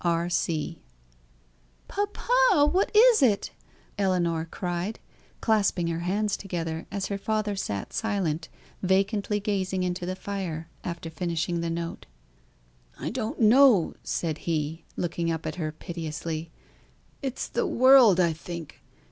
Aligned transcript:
R. 0.03 0.29
C." 0.29 0.79
"Papa, 1.87 2.67
what 2.71 2.89
is 2.95 3.21
it?" 3.21 3.51
Ellinor 3.99 4.45
cried, 4.45 4.97
clasping 5.41 5.85
her 5.89 5.99
hands 5.99 6.35
together, 6.35 6.87
as 6.91 7.05
her 7.05 7.19
father 7.19 7.55
sat 7.55 7.93
silent, 7.93 8.49
vacantly 8.81 9.39
gazing 9.39 9.83
into 9.83 10.07
the 10.07 10.15
fire, 10.15 10.67
after 10.83 11.11
finishing 11.11 11.61
the 11.61 11.69
note. 11.69 12.07
"I 12.99 13.11
don't 13.11 13.41
know!" 13.41 13.93
said 14.03 14.39
he, 14.49 14.85
looking 14.97 15.29
up 15.29 15.45
at 15.45 15.57
her 15.57 15.71
piteously; 15.71 16.49
"it's 17.21 17.47
the 17.47 17.67
world, 17.67 18.19
I 18.19 18.33
think. 18.33 18.81